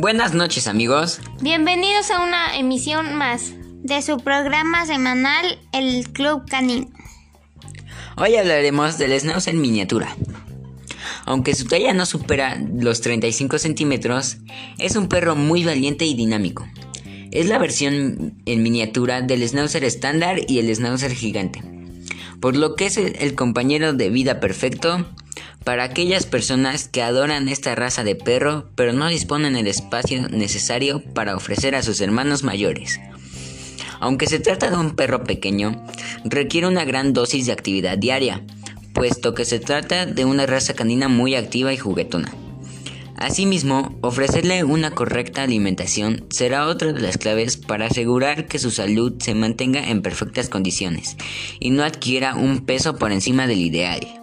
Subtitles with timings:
[0.00, 1.20] Buenas noches amigos.
[1.42, 6.88] Bienvenidos a una emisión más de su programa semanal El Club Canino.
[8.16, 10.16] Hoy hablaremos del Schnauzer en miniatura.
[11.26, 14.38] Aunque su talla no supera los 35 centímetros,
[14.78, 16.66] es un perro muy valiente y dinámico.
[17.30, 21.62] Es la versión en miniatura del Schnauzer estándar y el Schnauzer gigante,
[22.40, 25.06] por lo que es el compañero de vida perfecto
[25.64, 31.02] para aquellas personas que adoran esta raza de perro pero no disponen el espacio necesario
[31.14, 33.00] para ofrecer a sus hermanos mayores.
[34.00, 35.84] Aunque se trata de un perro pequeño,
[36.24, 38.42] requiere una gran dosis de actividad diaria,
[38.94, 42.32] puesto que se trata de una raza canina muy activa y juguetona.
[43.20, 49.12] Asimismo, ofrecerle una correcta alimentación será otra de las claves para asegurar que su salud
[49.20, 51.18] se mantenga en perfectas condiciones
[51.58, 54.19] y no adquiera un peso por encima del ideal.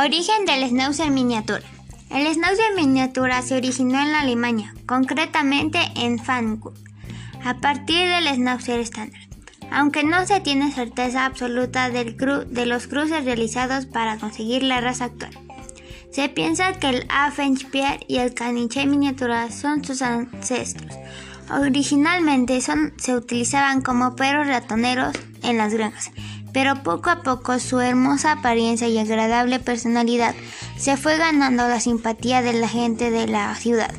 [0.00, 1.64] Origen del Schnauzer miniatura.
[2.10, 6.76] El Schnauzer miniatura se originó en Alemania, concretamente en Frankfurt,
[7.44, 9.20] a partir del Schnauzer estándar.
[9.72, 15.06] Aunque no se tiene certeza absoluta del de los cruces realizados para conseguir la raza
[15.06, 15.36] actual.
[16.12, 20.94] Se piensa que el Affenspiel y el Caniche miniatura son sus ancestros.
[21.50, 26.12] Originalmente son, se utilizaban como perros ratoneros en las granjas
[26.52, 30.34] pero poco a poco su hermosa apariencia y agradable personalidad
[30.76, 33.92] se fue ganando la simpatía de la gente de la ciudad.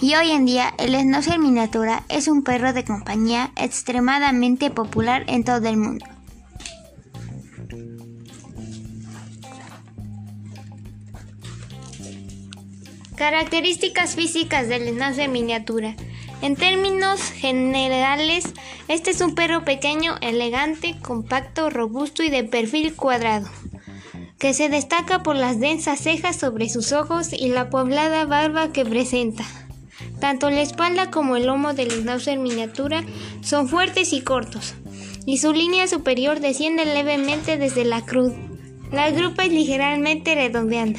[0.00, 5.44] Y hoy en día el Schnauzer miniatura es un perro de compañía extremadamente popular en
[5.44, 6.06] todo el mundo.
[13.16, 15.94] Características físicas del Schnauzer miniatura.
[16.42, 18.44] En términos generales,
[18.88, 23.46] este es un perro pequeño, elegante, compacto, robusto y de perfil cuadrado,
[24.38, 28.86] que se destaca por las densas cejas sobre sus ojos y la poblada barba que
[28.86, 29.44] presenta.
[30.18, 33.04] Tanto la espalda como el lomo del schnauzer miniatura
[33.42, 34.74] son fuertes y cortos,
[35.26, 38.32] y su línea superior desciende levemente desde la cruz.
[38.92, 40.98] La grupa es ligeramente redondeada.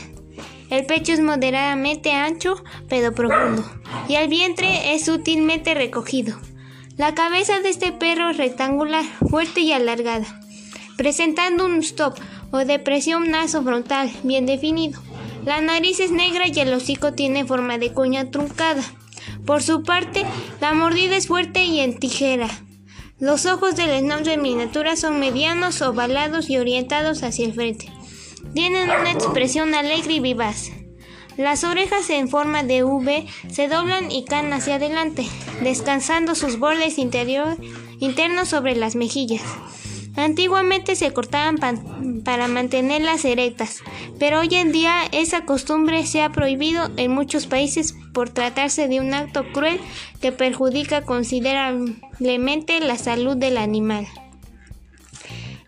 [0.72, 2.56] El pecho es moderadamente ancho
[2.88, 3.70] pero profundo
[4.08, 6.40] y el vientre es sutilmente recogido.
[6.96, 10.40] La cabeza de este perro es rectangular, fuerte y alargada,
[10.96, 12.18] presentando un stop
[12.52, 15.02] o depresión naso-frontal bien definido.
[15.44, 18.84] La nariz es negra y el hocico tiene forma de cuña truncada.
[19.46, 20.26] Por su parte,
[20.62, 22.48] la mordida es fuerte y en tijera.
[23.20, 27.92] Los ojos del schnauzer miniatura son medianos, ovalados y orientados hacia el frente.
[28.54, 30.72] Tienen una expresión alegre y vivaz.
[31.38, 35.26] Las orejas en forma de V se doblan y caen hacia adelante,
[35.62, 39.42] descansando sus bordes internos sobre las mejillas.
[40.18, 41.58] Antiguamente se cortaban
[42.26, 43.80] para mantenerlas erectas,
[44.20, 49.00] pero hoy en día esa costumbre se ha prohibido en muchos países por tratarse de
[49.00, 49.80] un acto cruel
[50.20, 54.06] que perjudica considerablemente la salud del animal.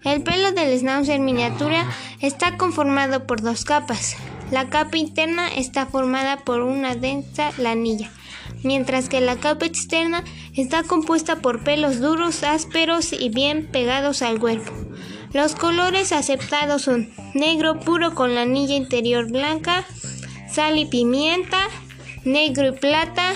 [0.04, 1.86] El pelo del schnauzer miniatura
[2.20, 4.18] está conformado por dos capas.
[4.52, 8.12] La capa interna está formada por una densa lanilla,
[8.64, 10.24] mientras que la capa externa
[10.56, 14.74] está compuesta por pelos duros, ásperos y bien pegados al cuerpo.
[15.32, 19.86] Los colores aceptados son negro puro con la anilla interior blanca,
[20.52, 21.60] sal y pimienta,
[22.26, 23.34] negro y plata,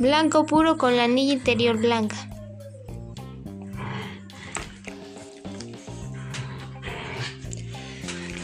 [0.00, 2.16] blanco puro con la anilla interior blanca.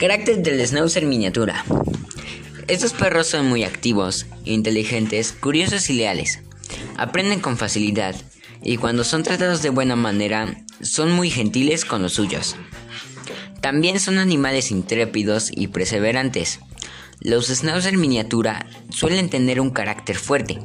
[0.03, 1.65] Carácter del Schnauzer miniatura.
[2.67, 6.41] Estos perros son muy activos, inteligentes, curiosos y leales.
[6.97, 8.17] Aprenden con facilidad
[8.65, 12.57] y cuando son tratados de buena manera son muy gentiles con los suyos.
[13.61, 16.59] También son animales intrépidos y perseverantes.
[17.21, 20.59] Los Schnauzer miniatura suelen tener un carácter fuerte,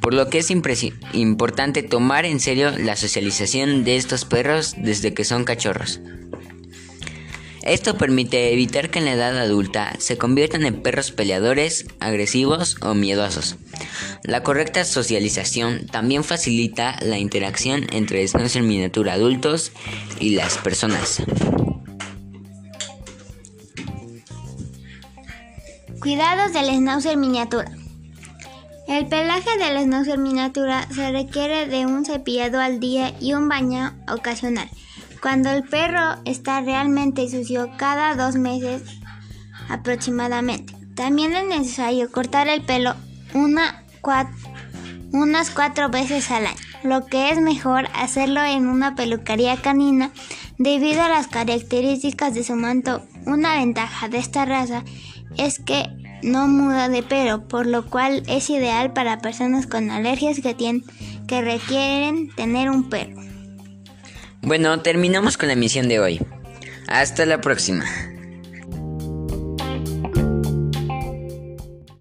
[0.00, 5.24] por lo que es importante tomar en serio la socialización de estos perros desde que
[5.24, 6.00] son cachorros.
[7.68, 12.94] Esto permite evitar que en la edad adulta se conviertan en perros peleadores, agresivos o
[12.94, 13.56] miedosos.
[14.22, 19.72] La correcta socialización también facilita la interacción entre schnauzer miniatura adultos
[20.18, 21.22] y las personas.
[26.00, 27.70] Cuidados del schnauzer miniatura.
[28.86, 33.94] El pelaje del schnauzer miniatura se requiere de un cepillado al día y un baño
[34.08, 34.70] ocasional.
[35.20, 38.82] Cuando el perro está realmente sucio cada dos meses
[39.68, 40.74] aproximadamente.
[40.94, 42.94] También es necesario cortar el pelo
[43.34, 43.74] unas
[45.50, 50.10] cuatro veces al año, lo que es mejor hacerlo en una peluquería canina
[50.58, 53.02] debido a las características de su manto.
[53.26, 54.84] Una ventaja de esta raza
[55.36, 55.86] es que
[56.22, 60.84] no muda de pelo, por lo cual es ideal para personas con alergias que, tienen,
[61.26, 63.20] que requieren tener un perro.
[64.42, 66.20] Bueno, terminamos con la misión de hoy.
[66.86, 67.84] Hasta la próxima.